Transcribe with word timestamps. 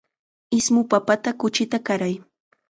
Ismu 0.59 0.81
papata 0.91 1.29
kuchita 1.39 1.77
qaray. 1.87 2.15